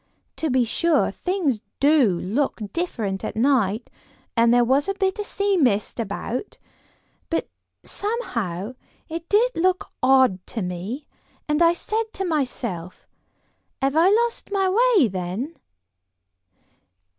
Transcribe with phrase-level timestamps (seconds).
[0.37, 3.91] To be sure, things do look different at night,
[4.35, 6.57] and there was a bit of sea mist about,
[7.29, 7.47] but
[7.83, 8.73] somehow
[9.09, 11.05] it did look odd to me,
[11.47, 13.05] and I said to myself,
[13.79, 14.67] 'have I lost my
[14.97, 15.55] way, then?